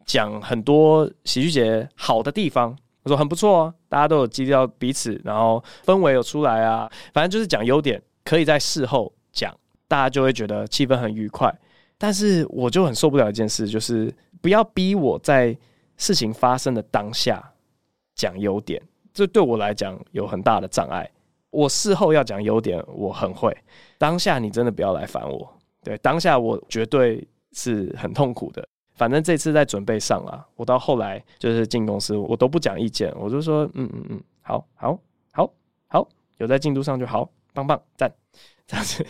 [0.05, 2.77] 讲很多喜剧节好的地方。
[3.05, 9.57] 我说很不错啊，大家都有激励到彼此，然后氛围有出来啊，反正就是讲优点，可以在事后讲，
[9.87, 11.57] 大家就会觉得气氛很愉快。
[11.99, 15.57] 但是我就很受不了一件事，就是不要逼我在
[15.97, 17.43] 事情发生的当下
[18.15, 18.83] 讲优点，
[19.13, 21.11] 这对我来讲有很大的障碍。
[21.51, 23.57] 我事后要讲优点，我很会。
[23.97, 25.51] 当下你真的不要来烦我。
[25.83, 28.67] 对，当下我绝对是很痛苦的。
[28.95, 34.99] 反正这次在准备上啊，我到后来就是进公司，我都不讲意见，我就说嗯嗯嗯，好好
[35.33, 35.51] 好
[35.87, 38.13] 好，有在进度上就好，棒棒赞，
[38.67, 39.07] 这样子。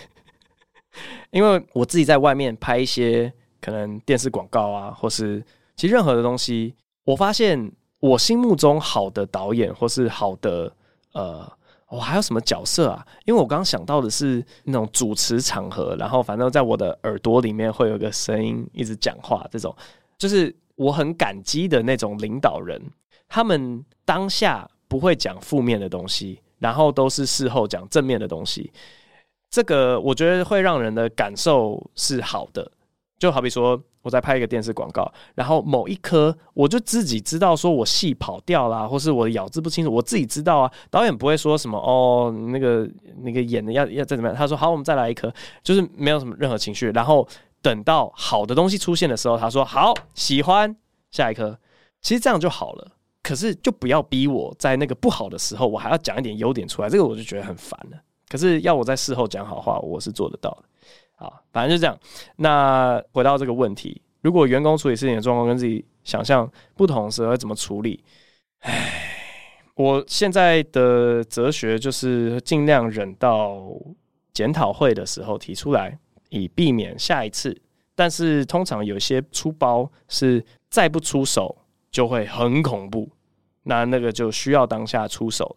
[1.31, 5.43] 因为我自己在外面拍一些可能电视广告啊，或是
[5.77, 10.73] 其实任何的东西，我发现我心目中好的导演或是好的
[11.13, 11.53] 呃。
[11.89, 13.07] 我、还有什么角色啊？
[13.27, 19.73] 因为我刚刚想到的是那种主持场合，然后反正在我的耳朵里面会有个声音一直讲话，这种
[20.19, 22.83] 就是我很感激的那种领导人。
[23.29, 28.73] 他们当下不会讲负面的东西，然后都是事后讲正面的东西。
[29.57, 32.71] 这个我觉得会让人的感受是好的。
[33.19, 40.71] 就好比说，我在拍一个电视广告，然后某一刻我就自己知道，说我戏跑掉啦，或是我咬字不清楚，我自己知道啊。
[40.91, 42.87] 导演不会说什么哦，那个
[43.23, 44.37] 那个演的要要再怎么样。
[44.37, 46.91] 他说好，我们再来一颗，就是没有什么任何情绪。
[46.91, 47.27] 然后
[47.63, 50.77] 等到好的东西出现的时候，他说好，喜欢
[51.11, 51.59] 下一颗。
[52.03, 52.93] 其实这样就好了。
[53.23, 57.97] 可是就不要逼我在那个不好的时候，我还要讲一点优点出来，这个我就觉得很烦了。
[58.29, 60.65] 可是要我在事后讲好话，我是做得到的。
[61.15, 61.99] 好，反正就这样。
[62.37, 68.05] 那回到这个问题，如果员工处理事情的状况跟自己想象不同时，会怎么处理？
[68.61, 69.43] 唉，
[69.75, 73.63] 我现在的哲学就是尽量忍到
[74.35, 77.57] 检讨会的时候提出来，以避免下一次。
[77.95, 81.57] 但是通常有些出包是再不出手
[81.91, 83.09] 就会很恐怖，
[83.63, 85.57] 那那个就需要当下出手。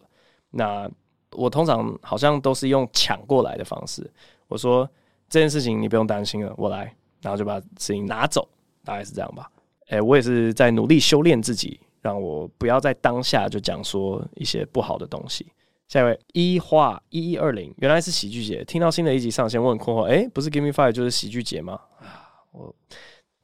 [0.52, 0.90] 那
[1.32, 4.10] 我通常好像都是用抢过来的方式，
[4.48, 4.88] 我说。
[5.32, 8.48] 这件事情你不用担心了，我来，然后就把事情拿走，
[8.82, 9.48] 大概是这样吧。
[9.90, 15.46] 诶，我也是在努力修炼自己，让我不要在当下就讲说一些不好的东西。
[15.86, 21.74] 下一位一话一一二零，原来是喜剧节，听到新的一集上线，我很困惑，诶，不是 Give Me Five 就是喜剧节吗？
[22.00, 22.74] 啊我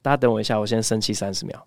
[0.01, 1.65] 大家等我一下，我先生气三十秒。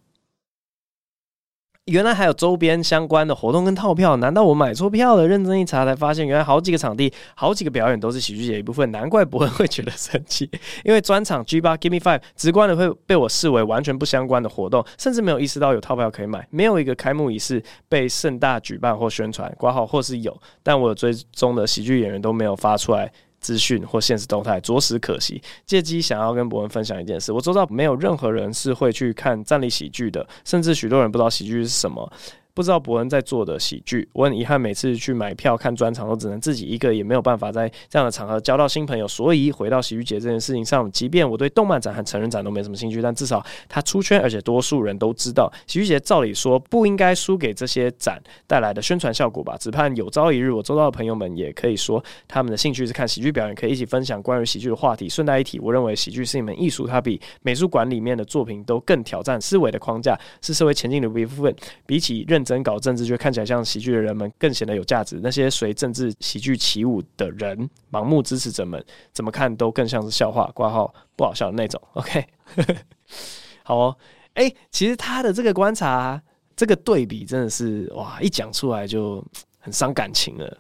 [1.90, 5.26] 原来还有周边相关的活动跟套票，难道我买错票了？
[5.26, 10.48] 认真一查才发现，原来好几个场地、好几个表演都是喜剧节一部分，难怪博恩会觉得生气。
[10.84, 23.10] 因为专场 G 八 Give Me Five 直观的会被我视为完全不相关的活动，甚至没有意识到有套票可以买，没有一个开幕仪式被盛大举办或宣传挂号，或是有，但我有追踪的喜剧演员都没有发出来。
[23.40, 25.42] 资讯或现实动态，着实可惜。
[25.66, 32.12] 借机想要跟博文分享一件事，我知道没有任何人是会去看站立喜剧的，甚至许多人不知道喜剧是什么。
[32.54, 39.06] 不知道博恩在做的喜剧，我很遗憾，每次去买票看专场都只能自己一个，也没有办法在这样的场合交到新朋友。
[39.06, 46.00] 所以回到喜剧节这件事情上，即便我对动漫展和成人展都没什么兴趣，但至少它出圈，而且多数人都知道喜剧节。
[46.00, 49.56] 照理说不应该输给这些展带来的宣传效果吧？
[49.60, 55.08] 只盼有朝一日，我周遭的朋友们也可以说他们的兴趣是看喜剧表演，可以一起分享关于喜剧的话题。
[55.08, 61.54] 顺带一提，我认为喜剧是一门艺术，它比美术馆里面的作品都更挑战思维的框架，是社会前进的一部分。
[61.86, 65.20] 比起认真搞政治，就看起来像喜剧的人们更显得有价值。
[65.22, 71.80] 那些随政治喜剧起舞的人，盲目支持者们，怎么看都更像是笑话，挂号不好笑的那种。
[71.92, 72.26] OK，
[73.62, 73.96] 好哦。
[74.34, 76.20] 哎、其实他的这个观察，
[76.56, 79.24] 这个对比真的是哇，一讲出来就
[79.60, 80.58] 很伤感情了。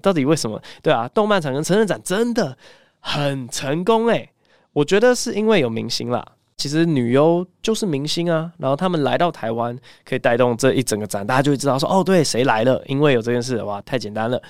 [0.00, 0.62] 到底为什么？
[0.80, 2.56] 对啊，动漫展跟成人展真的
[3.00, 4.30] 很成功哎、
[4.72, 6.24] 我觉得是因为有明星啦。
[6.62, 12.80] 其实女优就是明星啊，然后他们来到台湾，可以带动这一整个展，大家就会知道说，哦，对，谁来了？
[12.86, 14.40] 因为有这件事，哇，太简单了。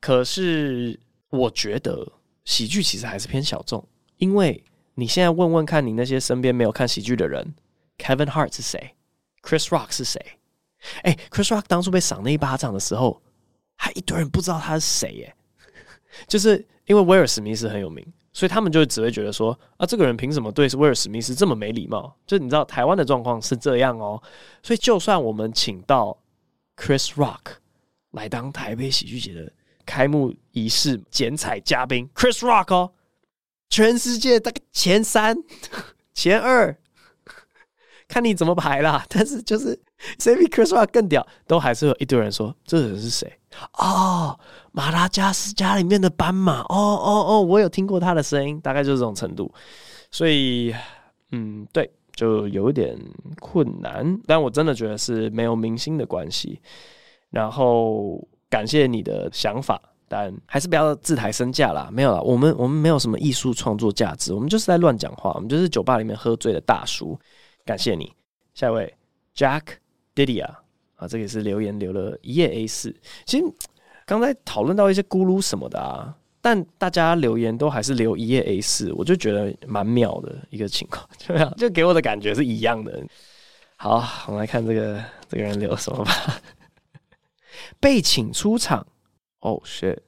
[0.00, 0.96] 可是
[1.30, 2.12] 我觉得
[2.44, 3.84] 喜剧其实还是偏小众，
[4.18, 4.62] 因为
[4.94, 7.52] 你现在问问看你那些身边没有看喜剧的人
[7.98, 8.94] ，Kevin Hart 是谁
[9.42, 10.24] ？Chris Rock 是谁？
[11.02, 13.20] 哎，Chris Rock 当初被赏那一巴掌的时候，
[13.74, 15.34] 还一堆人不知道他是谁耶，
[16.28, 18.06] 就是因为威尔史密斯很有名。
[18.38, 22.14] 所以他们就只会觉得说啊，这个人凭什么对威尔史密斯这么没礼貌？
[22.24, 24.22] 就你知道台湾的状况是这样哦。
[24.62, 26.16] 所以就算我们请到
[26.76, 27.56] Chris Rock
[28.12, 29.52] 来当台北喜剧节的
[29.84, 32.92] 开幕仪式剪彩嘉宾，Chris Rock 哦，
[33.68, 35.36] 全世界大概前三、
[36.14, 36.78] 前二，
[38.08, 39.04] 看你怎么排啦。
[39.10, 39.78] 但是就是
[40.18, 43.32] 谁比 Chris Rock 更屌，都还是有一堆人说这人是谁。
[43.78, 44.38] 哦，
[44.72, 49.52] 马达加斯加里面的斑马，哦哦哦，我有听过他的声音，大概就是这种程度，
[50.10, 50.74] 所以，
[51.32, 52.96] 嗯，对，就有点
[53.40, 56.60] 困难，但我真的觉得是没有明星的关系。
[57.30, 67.18] 然后感谢你的想法，但还是不要自抬身价啦，没有啦，我们我们没有什么艺术创作价值，我们就是在乱讲话，我们就是酒吧里面喝醉的大叔。
[67.68, 68.10] 感谢你，
[68.54, 68.94] 下一位
[69.36, 69.62] Jack
[70.14, 70.46] Didia。
[70.96, 72.96] 啊，这个也是留言留了一页 A 四。
[73.26, 73.44] 其实
[74.06, 83.04] 刚才讨论到一些咕噜什么的啊，但大家留言都还是留一页 A 四，我就觉得蛮妙的一个情况，就， 就给我的感觉是一样的。
[83.76, 86.40] 好，我们来看这个这个人留什么吧。
[87.78, 88.80] 被请出场，
[89.40, 89.98] 哦、oh, shit，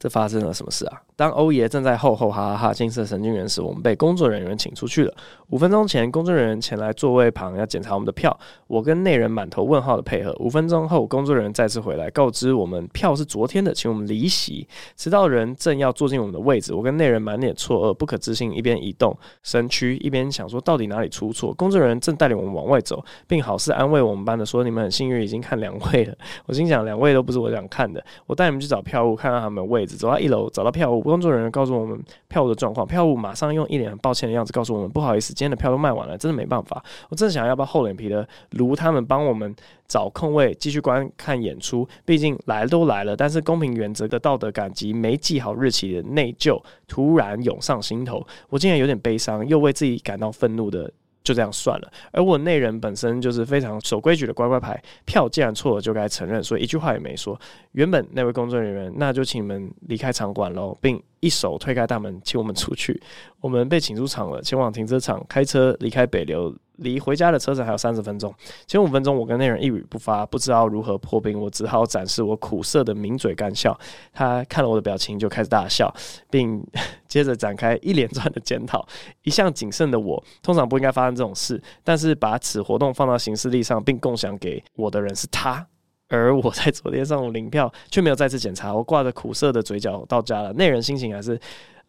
[0.00, 1.02] 这发生了什么事啊？
[1.18, 5.12] 当欧爷正在吼吼哈哈哈金色神经元时，我们被工作人员请出去了。
[5.48, 10.32] 五分钟前，工作人员前来座位旁要检查我们的票，我跟内人满头问号的配合。
[10.38, 14.64] 五分钟后，工作人员再次回来，告知我们票是昨天的，请我们离席。
[14.96, 21.52] 迟到人正要坐进我们的位置，我跟内人满脸错愕、不可置信，一边移动身躯，一边想说到底哪里出错。
[21.54, 26.14] 工作人员正带领我们往外走，并好似安慰我们般的说：“你们很幸运，已经看两位了。”
[26.46, 28.00] 我心想：两位都不是我想看的。
[28.28, 31.07] 我带你们去找票务，看到他们的位置，走到一楼找到票务。
[31.08, 39.54] 工作人员告诉我们票务的状况，票务马上用一脸很抱歉的样子告诉我们：“不好意思，今天的票都卖完了，真的没办法。”我真的想要不要厚脸皮的卢他们帮我们
[39.86, 43.16] 找空位继续观看演出，毕竟来都来了。
[43.16, 50.90] 但是公平原则的道德感及没记好日期的内疚突然涌上心头，我竟然有点悲伤，又为自己感到愤怒的。
[51.28, 57.38] 就这样算了，而我内人本身就是非常守规矩的乖乖牌，票既然错了就该承认，所以一句话也没说。
[57.72, 63.00] 原本那位工作人员，那就请你们离开场馆喽，并一手推开大门，请我们出去。
[63.40, 66.54] 我们被请出场了，前往停车场，开车离开北流。
[66.78, 68.32] 离回家的车程还有三十分钟，
[68.68, 73.76] 前五分钟我跟那人一语不发，不知道如何破冰，我只好展示我苦涩的抿嘴干笑。
[74.12, 75.92] 他看了我的表情就开始大笑，
[76.30, 76.64] 并
[77.08, 78.86] 接着展开一连串的检讨。
[79.24, 85.66] 一向谨慎的我，通常不应该发生这种事，但是把此活动放到行事历上并共享给我的人是他，
[86.16, 91.38] 而我在昨天上午领票却没有再次检查，我挂着苦涩的嘴角到家了，那人心情还是。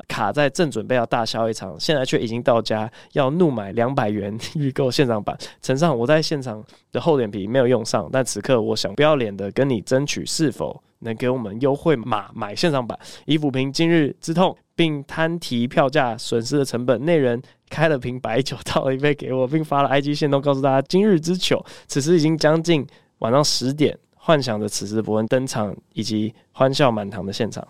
[0.07, 5.37] 卡在正准备要大笑一场，现在却已经到家要怒买两百元 预购现场版。
[5.61, 6.63] 呈上我在现场
[6.93, 14.55] 的厚脸皮没有用上，但此刻我想不要脸的跟你争取是否能给我们优惠码买现场版，以抚平今日之痛。
[14.73, 17.03] 并摊提票价损失的成本。
[17.03, 17.39] 那人
[17.69, 21.61] 开了瓶白酒，倒了一杯给我，并发了 IG 线动告诉大家今日之糗。
[21.85, 27.65] 此时已经将近晚上十点，幻想着此时博恩登场以及欢笑满堂的现场。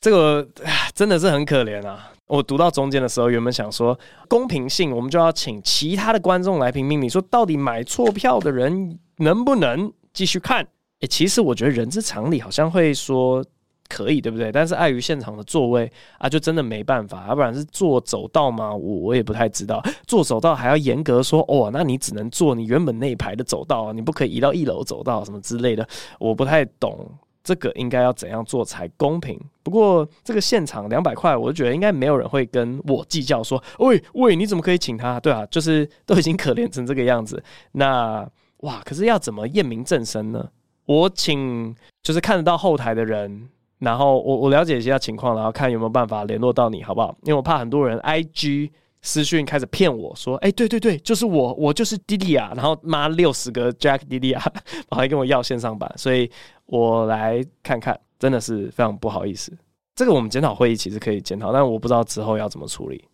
[0.00, 0.48] 这个
[0.94, 2.10] 真的是很可怜啊！
[2.26, 3.98] 我读到中间的时候，原本想说
[4.28, 10.66] 公平性，我们就要请其他的观众来评评，理说到底买错票的人能不能继续看？
[11.00, 13.44] 诶，其实我觉得人之常理好像会说
[13.88, 14.52] 可以，对不对？
[14.52, 18.74] 但是碍于现场的座位啊，就真的没办法，要不然是坐走道吗？
[18.74, 25.86] 我我也不太知道， 坐走道还要严格说哦，那你只能坐你原本那一排的走道，你不可以移到一楼走道什么之类的，
[26.18, 27.10] 我不太懂。
[27.44, 29.40] 这个应该要怎样做才公平？
[29.62, 35.18] 不过这个现场两百块，我就觉得应该没有人会跟我计较说，喂喂，你怎么可以请他？
[35.18, 38.28] 对啊，就是 都已经可怜成这个样子，那
[38.58, 40.46] 哇，可是要怎么验明正身呢？
[40.84, 43.48] 我请就是看得到后台的人，
[43.78, 47.14] 然后我我了解一下情况，然后看有没有办法联络到你，好不好？
[47.22, 48.70] 因为我怕很多人 IG。
[49.00, 52.52] 私讯开始骗我说：“哎、对对对，就是我，我就是弟弟啊！
[52.56, 54.42] 然后妈六十个 Jack 弟弟啊，
[54.90, 56.28] 还跟我要线上版，所以
[56.66, 59.56] 我来看看，真的是非常不好意思。
[59.94, 63.04] 这个我们检讨会议其实可以检讨，但我不知道之后要怎么处理，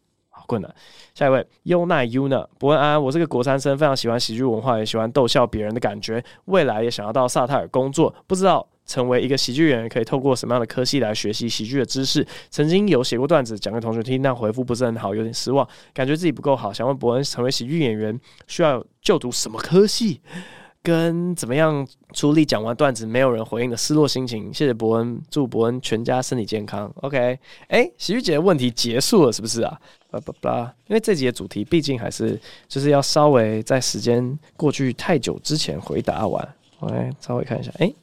[0.45, 0.75] 好困难。
[1.15, 12.23] 下一位优奈 Yuna 伯恩安，我是个国三生，非常喜欢喜剧文化，也喜欢逗笑别人的感觉，未来也想要到萨泰尔工作，不知道。”成为一个喜剧演员，可以透过什么样的科系来学习喜剧的知识？
[12.51, 16.71] 曾经有写过段子讲给同学听，但回复不是很好，有点失望，感觉自己不够好。
[16.71, 20.21] 想问博恩，成为喜剧演员需要就读什么科系？
[20.85, 24.53] 跟怎么样处理讲完段子没有人回应的失落心情？
[24.53, 26.93] 谢谢博恩，祝博恩全家身体健康。
[26.97, 29.81] OK，哎、喜剧姐的问题结束了是不是啊？
[30.11, 36.47] 巴拉巴拉，因为这集的主题毕竟还是就是要稍微在时间过去太久之前回答完。
[36.81, 37.97] 我来稍微看一下，哎、欸。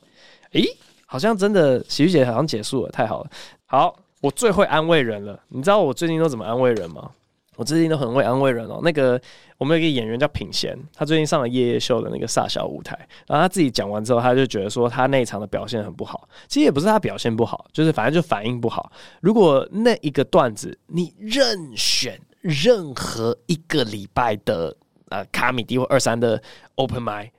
[0.53, 0.67] 诶，
[1.05, 3.29] 好像真的喜剧姐好像结束了，太好了。
[3.67, 5.39] 好，我最会安慰人了。
[5.49, 7.11] 你知道我最近都怎么安慰人吗？
[7.57, 8.79] 我最近都很会安慰人哦。
[8.81, 9.21] 那个
[9.57, 12.97] 我们有一个演员叫品贤，他最近上了夜夜秀的那个撒小舞台，
[13.27, 16.27] 然后他自己讲完之后，他就觉得说他那一场的表现很不好。
[16.47, 18.91] 其实也不是他表现不好，就是反正就反应不好。
[19.19, 24.75] 如果那一个段子你任选任何一个礼拜的
[25.09, 26.41] 呃卡米迪或二三的
[26.75, 27.29] open mic。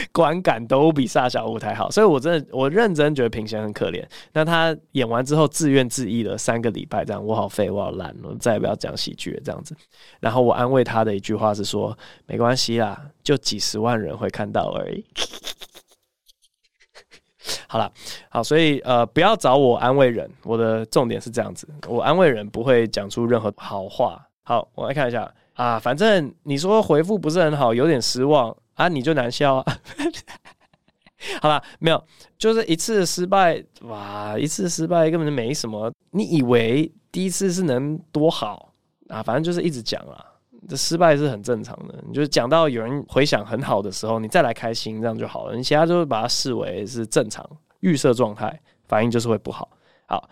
[0.12, 4.04] 观感都比萨小舞台好，所以我真的我认真觉得平贤很可怜。
[4.32, 9.74] 那他演完之后自怨自艾了三个礼拜，这样我好废，我好烂，我再也不要讲喜剧了这样子。
[10.20, 11.96] 然后我安慰他的一句话是说：
[12.26, 15.04] 没关系啦，就几十万人会看到而已。
[17.66, 17.92] 好了，
[18.28, 20.30] 好，所以呃，不要找我安慰人。
[20.44, 24.20] 我的重点是这样子，我安慰人不会讲出任何好话。
[24.42, 28.56] 好，我来看一下啊，反正你说回复不是很好，有点失望。
[28.80, 29.78] 啊，你就难笑啊！
[31.42, 32.02] 好了，没有，
[32.38, 35.92] 就是一次失败，哇，一次失败根本就没什么。
[36.12, 38.72] 你以为第一次是能多好
[39.08, 39.22] 啊？
[39.22, 40.24] 反正就是一直讲啊，
[40.66, 42.02] 这失败是很正常的。
[42.08, 45.54] 你就讲到有人回想很好的时候，你再来开心，这样就好了。
[45.54, 47.46] 你其他就会把它视为是正常
[47.80, 48.58] 预设状态，
[48.88, 49.68] 反应就是会不好。
[50.06, 50.26] 好，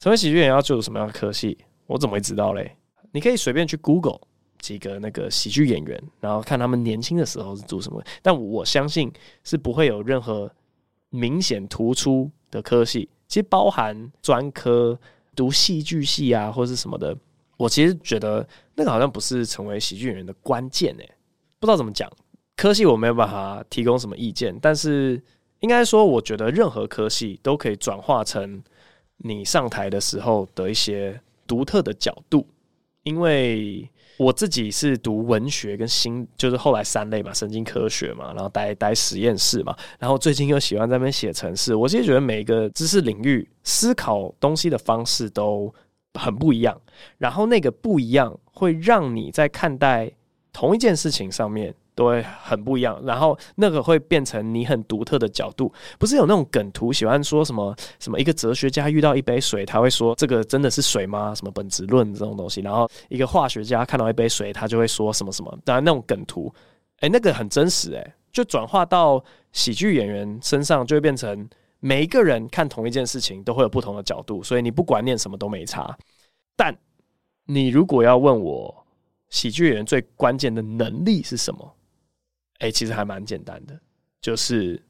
[0.00, 1.56] 成为喜剧演员要就有什么样的科系？
[1.86, 2.76] 我怎么会知道嘞？
[3.12, 4.18] 你可以随便去 Google。
[4.64, 9.12] 几个那个喜剧演员，然后看他们年轻的时候是做什么，但我相信
[9.42, 10.50] 是不会有任何
[11.10, 13.06] 明显突出的科系。
[13.28, 14.98] 其实包含专科
[15.36, 17.14] 读戏剧系啊，或是什么的，
[17.58, 21.10] 我其实觉得那个好像不是成为喜剧演员的关键诶，
[21.60, 22.10] 不知道怎么讲，
[22.56, 25.22] 科系我没有办法提供什么意见，但是
[25.60, 28.62] 应该说，我觉得任何科系都可以转化成
[29.18, 32.46] 你上台的时候的一些独特的角度，
[33.02, 33.86] 因为。
[34.16, 41.74] 我自己是读文学跟心，就是后来三类嘛，神经科学嘛，然后待待实验室嘛，然后最近又喜欢在那边写程式。
[41.74, 45.72] 我其实觉得每个知识领域思考东西的方式都
[46.14, 46.80] 很不一样，
[47.18, 50.10] 然后那个不一样会让你在看待
[50.52, 51.74] 同一件事情上面。
[51.94, 55.72] 都会很不一样，然后那个会变成你很独特的角度。
[55.98, 61.34] 不是有那种梗图，喜欢说什么什么一个哲学家遇到一杯水，他会说这个真的是水吗？
[61.34, 62.60] 什么本质论这种东西。
[62.60, 65.58] 然后一个化学家看到一杯水，他就会说什么什么。
[65.64, 66.52] 当然那种梗图，
[67.00, 69.22] 诶，那个很真实，诶，就转化到
[69.52, 71.48] 喜剧演员身上，就会变成
[71.80, 75.96] 每一个人看同一件事情都会有不同的角度，所以你不管念什么都没差。
[76.56, 76.76] 但
[77.46, 78.84] 你如果要问我，
[79.28, 81.74] 喜剧演员最关键的能力是什么？
[82.58, 83.78] 哎、其实还蛮简单的，
[84.20, 84.82] 就是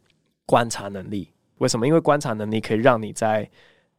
[0.47, 1.31] 观察能力。
[1.59, 1.87] 为什么？
[1.87, 3.49] 因为观察能力可以让你在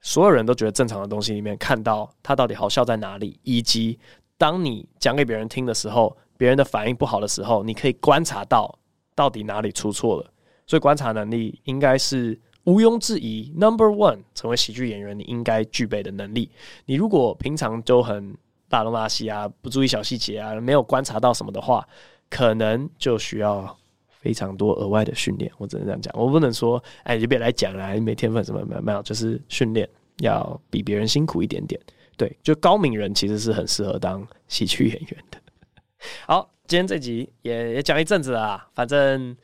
[0.01, 3.97] 所有人都觉得正常的东西里面，看到它到底好笑在哪里，以及
[4.37, 8.77] 当你讲给别人听的时候，别人的反应不好的时候，你可以观察到
[9.15, 10.31] 到底哪里出错了。
[10.67, 16.51] 所以观察能力应该是毋庸置疑，Number One，成为喜剧演员你应该具备的能力。
[16.85, 18.35] 你如果平常就很
[18.67, 21.87] 大东大西啊，不注意小细节啊，没有观察到什么的话，
[22.29, 25.51] 可能就需要非常多额外的训练。
[25.57, 31.79] 我只能这样讲，我不能说，哎，你就别来讲了，没天分什么没有没有，就是训练要比别人辛苦一点点。
[32.17, 35.37] 对，就高敏人其实是很适合当喜剧演员的。
[36.27, 39.35] 好，今天这集也也讲一阵子了，反正。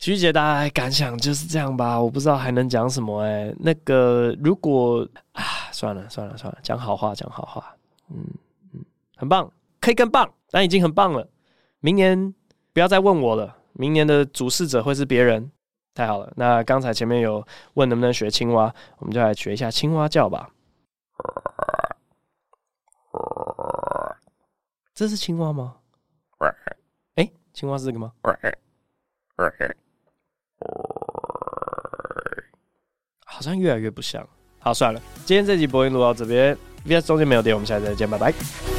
[0.00, 7.74] 徐姐，大家感想就是这样吧，我不知道还能讲什么哎、那个，如果啊，算了算了算了，讲好话讲好话，
[8.08, 8.24] 嗯
[8.72, 8.80] 嗯，
[9.16, 11.28] 很棒，可以更棒，但已经很棒了。
[11.80, 12.34] 明年
[12.72, 15.50] 不要再问我了，明年的主事者会是别人，
[15.94, 16.32] 太好了。
[16.36, 20.50] 那刚才前面有问能不能学青蛙，我们就来学一下青蛙叫吧。
[24.94, 25.76] 这是青蛙吗？
[27.14, 28.12] 哎、青蛙是这个吗？
[33.24, 34.26] 好像越来越不像。
[34.58, 38.77] 好，算了，今天这集播音录到这边，VS 中间没有电，我们下次再见，拜拜。